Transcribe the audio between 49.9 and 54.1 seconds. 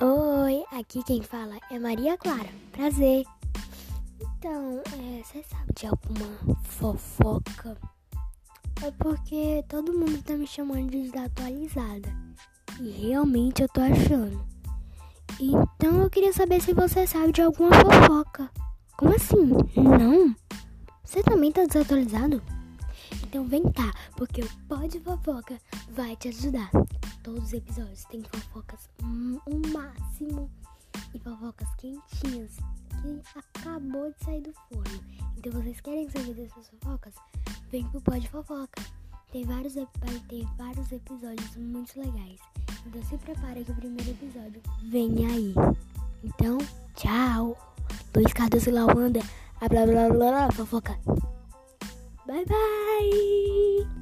blá blá, fofoca. Bye bye!